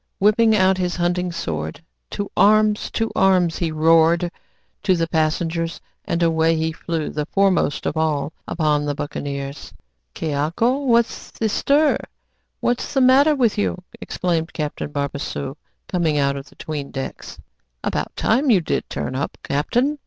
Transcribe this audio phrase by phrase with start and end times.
[0.17, 2.89] Whipping out his hunting sword, "To arms!
[2.93, 4.31] to arms!" he roared
[4.81, 9.71] to the passengers; and away he flew, the foremost of all, upon the buccaneers.
[10.15, 10.77] "Ques aco?
[10.85, 11.99] What's the stir?
[12.61, 15.55] What's the matter with you?" exclaimed Captain Barbassou,
[15.87, 17.37] coming out of the 'tweendecks.
[17.83, 19.99] "About time you did turn up, captain!